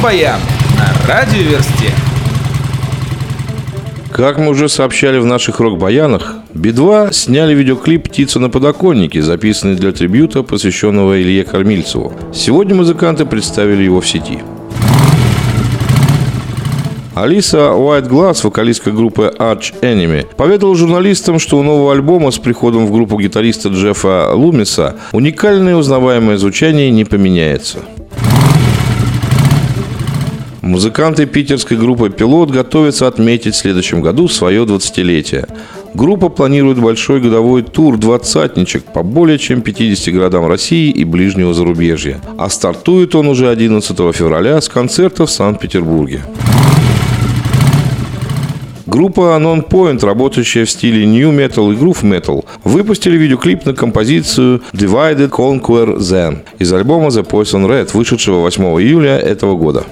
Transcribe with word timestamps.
Рок-баян 0.00 0.40
на 0.78 1.06
радиоверсте. 1.06 1.92
Как 4.10 4.38
мы 4.38 4.48
уже 4.48 4.70
сообщали 4.70 5.18
в 5.18 5.26
наших 5.26 5.60
рок-баянах, 5.60 6.36
Би-2 6.54 7.12
сняли 7.12 7.54
видеоклип 7.54 8.04
«Птица 8.04 8.38
на 8.38 8.48
подоконнике», 8.48 9.20
записанный 9.20 9.74
для 9.74 9.92
трибюта, 9.92 10.42
посвященного 10.42 11.20
Илье 11.20 11.44
Кормильцеву. 11.44 12.14
Сегодня 12.32 12.74
музыканты 12.74 13.26
представили 13.26 13.82
его 13.82 14.00
в 14.00 14.08
сети. 14.08 14.38
Алиса 17.14 17.58
Glass, 17.58 18.40
вокалистка 18.42 18.92
группы 18.92 19.34
Arch 19.38 19.74
Enemy, 19.82 20.34
поведала 20.34 20.74
журналистам, 20.76 21.38
что 21.38 21.58
у 21.58 21.62
нового 21.62 21.92
альбома 21.92 22.30
с 22.30 22.38
приходом 22.38 22.86
в 22.86 22.92
группу 22.92 23.18
гитариста 23.18 23.68
Джеффа 23.68 24.32
Лумиса 24.32 24.96
уникальное 25.12 25.76
узнаваемое 25.76 26.38
звучание 26.38 26.90
не 26.90 27.04
поменяется. 27.04 27.80
Музыканты 30.62 31.24
питерской 31.24 31.78
группы 31.78 32.10
«Пилот» 32.10 32.50
готовятся 32.50 33.06
отметить 33.06 33.54
в 33.54 33.58
следующем 33.58 34.02
году 34.02 34.28
свое 34.28 34.64
20-летие. 34.64 35.48
Группа 35.94 36.28
планирует 36.28 36.78
большой 36.78 37.20
годовой 37.20 37.62
тур 37.62 37.96
«Двадцатничек» 37.96 38.84
по 38.84 39.02
более 39.02 39.38
чем 39.38 39.62
50 39.62 40.14
городам 40.14 40.46
России 40.46 40.90
и 40.90 41.04
ближнего 41.04 41.54
зарубежья. 41.54 42.20
А 42.36 42.50
стартует 42.50 43.14
он 43.14 43.28
уже 43.28 43.48
11 43.48 43.96
февраля 44.14 44.60
с 44.60 44.68
концерта 44.68 45.24
в 45.24 45.30
Санкт-Петербурге. 45.30 46.20
Группа 48.84 49.38
Non-Point, 49.40 50.04
работающая 50.04 50.66
в 50.66 50.70
стиле 50.70 51.06
New 51.06 51.30
Metal 51.32 51.72
и 51.72 51.76
Groove 51.76 52.02
Metal, 52.02 52.44
выпустили 52.64 53.16
видеоклип 53.16 53.64
на 53.64 53.72
композицию 53.72 54.60
Divided 54.74 55.30
Conquer 55.30 55.96
Zen 55.96 56.40
из 56.58 56.70
альбома 56.72 57.06
The 57.06 57.26
Poison 57.26 57.66
Red, 57.66 57.90
вышедшего 57.94 58.40
8 58.40 58.64
июля 58.82 59.16
этого 59.16 59.56
года. 59.56 59.86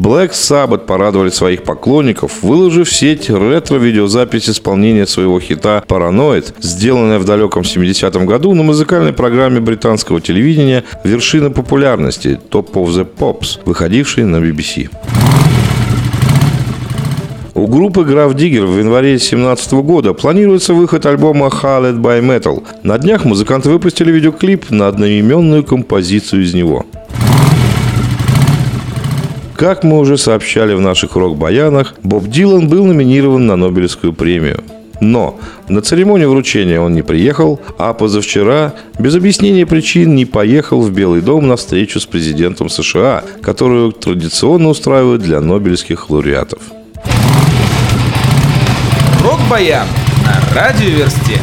Black 0.00 0.30
Sabbath 0.30 0.86
порадовали 0.86 1.28
своих 1.28 1.62
поклонников, 1.62 2.42
выложив 2.42 2.88
в 2.88 2.92
сеть 2.94 3.28
ретро-видеозапись 3.28 4.48
исполнения 4.48 5.06
своего 5.06 5.38
хита 5.40 5.84
«Параноид», 5.86 6.54
сделанная 6.58 7.18
в 7.18 7.26
далеком 7.26 7.64
70-м 7.64 8.24
году 8.24 8.54
на 8.54 8.62
музыкальной 8.62 9.12
программе 9.12 9.60
британского 9.60 10.22
телевидения 10.22 10.84
«Вершина 11.04 11.50
популярности» 11.50 12.40
Top 12.50 12.72
of 12.72 12.86
the 12.86 13.06
Pops, 13.06 13.58
выходившей 13.66 14.24
на 14.24 14.36
BBC. 14.36 14.88
У 17.52 17.66
группы 17.66 18.00
Graf 18.00 18.34
Digger 18.34 18.64
в 18.64 18.78
январе 18.78 19.10
2017 19.10 19.72
года 19.74 20.14
планируется 20.14 20.72
выход 20.72 21.04
альбома 21.04 21.48
Haled 21.48 22.00
by 22.00 22.22
Metal. 22.22 22.62
На 22.84 22.96
днях 22.96 23.26
музыканты 23.26 23.68
выпустили 23.68 24.10
видеоклип 24.10 24.70
на 24.70 24.88
одноименную 24.88 25.62
композицию 25.62 26.44
из 26.44 26.54
него. 26.54 26.86
Как 29.60 29.84
мы 29.84 29.98
уже 29.98 30.16
сообщали 30.16 30.72
в 30.72 30.80
наших 30.80 31.16
рок-баянах, 31.16 31.94
Боб 32.02 32.26
Дилан 32.28 32.66
был 32.66 32.86
номинирован 32.86 33.46
на 33.46 33.56
Нобелевскую 33.56 34.14
премию. 34.14 34.64
Но 35.02 35.38
на 35.68 35.82
церемонию 35.82 36.30
вручения 36.30 36.80
он 36.80 36.94
не 36.94 37.02
приехал, 37.02 37.60
а 37.76 37.92
позавчера, 37.92 38.72
без 38.98 39.14
объяснения 39.16 39.66
причин, 39.66 40.14
не 40.14 40.24
поехал 40.24 40.80
в 40.80 40.90
Белый 40.90 41.20
дом 41.20 41.46
на 41.46 41.56
встречу 41.56 42.00
с 42.00 42.06
президентом 42.06 42.70
США, 42.70 43.22
которую 43.42 43.92
традиционно 43.92 44.70
устраивают 44.70 45.20
для 45.20 45.42
нобелевских 45.42 46.08
лауреатов. 46.08 46.62
Рок-баян 49.22 49.86
на 50.24 50.54
радиоверсте. 50.54 51.38